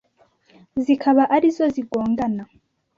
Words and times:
zikaba 0.83 1.23
ari 1.35 1.49
zo 1.55 1.65
zigongana 1.73 2.43